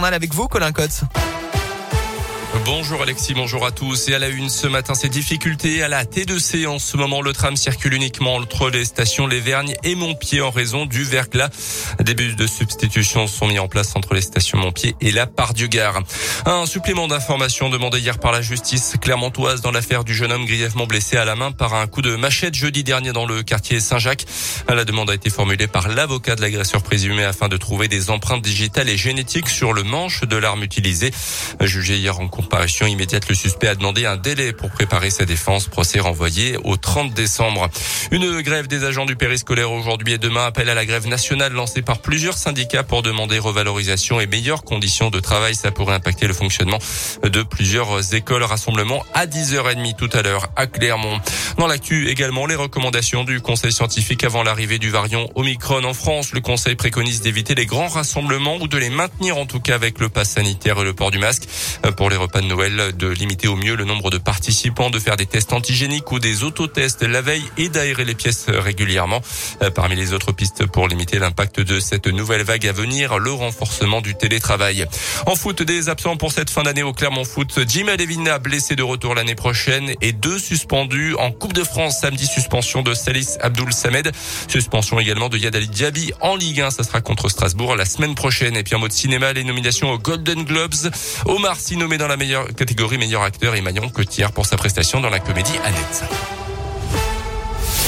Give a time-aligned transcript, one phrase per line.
[0.00, 1.00] Avec vous, Colin Cotte.
[2.64, 4.08] Bonjour Alexis, bonjour à tous.
[4.08, 6.66] Et à la une ce matin, ces difficultés à la T2C.
[6.66, 10.50] En ce moment, le tram circule uniquement entre les stations Les Vergnes et Montpied en
[10.50, 11.50] raison du verglas.
[12.00, 16.02] Des bus de substitution sont mis en place entre les stations Montpied et la Part-du-Gard.
[16.46, 20.86] Un supplément d'information demandé hier par la justice clermontoise dans l'affaire du jeune homme grièvement
[20.86, 24.24] blessé à la main par un coup de machette jeudi dernier dans le quartier Saint-Jacques.
[24.68, 28.42] La demande a été formulée par l'avocat de l'agresseur présumé afin de trouver des empreintes
[28.42, 31.10] digitales et génétiques sur le manche de l'arme utilisée.
[31.60, 35.66] Jugé hier en comparution immédiate, le suspect a demandé un délai pour préparer sa défense.
[35.66, 37.68] Procès renvoyé au 30 décembre.
[38.12, 41.82] Une grève des agents du périscolaire aujourd'hui et demain appelle à la grève nationale lancée
[41.82, 45.56] par plusieurs syndicats pour demander revalorisation et meilleures conditions de travail.
[45.56, 46.78] Ça pourrait impacter le fonctionnement
[47.24, 48.44] de plusieurs écoles.
[48.44, 51.18] Rassemblement à 10h30 tout à l'heure à Clermont.
[51.58, 56.32] Dans l'actu également, les recommandations du Conseil scientifique avant l'arrivée du variant Omicron en France.
[56.32, 59.98] Le Conseil préconise d'éviter les grands rassemblements ou de les maintenir en tout cas avec
[59.98, 61.48] le pass sanitaire et le port du masque.
[61.96, 65.16] Pour les repas de Noël, de limiter au mieux le nombre de participants, de faire
[65.16, 69.20] des tests antigéniques ou des autotests la veille et d'aérer les pièces régulièrement.
[69.74, 74.00] Parmi les autres pistes pour limiter l'impact de cette nouvelle vague à venir, le renforcement
[74.00, 74.86] du télétravail.
[75.26, 77.58] En foot, des absents pour cette fin d'année au Clermont Foot.
[77.66, 82.26] Jim Alevina blessé de retour l'année prochaine et deux suspendus en De France samedi.
[82.26, 84.12] Suspension de Salis Abdoul Samed.
[84.48, 86.70] Suspension également de Yadali Diaby en Ligue 1.
[86.70, 88.56] Ça sera contre Strasbourg la semaine prochaine.
[88.56, 90.74] Et puis en mode cinéma, les nominations aux Golden Globes.
[91.26, 95.00] Omar Sy nommé dans la meilleure catégorie meilleur acteur et Marion Cotillard pour sa prestation
[95.00, 96.37] dans la comédie Annette.